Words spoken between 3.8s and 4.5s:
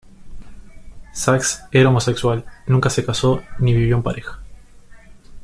en pareja.